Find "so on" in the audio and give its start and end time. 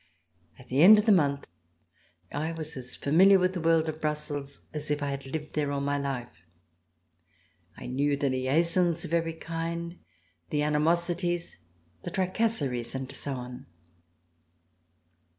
13.11-13.67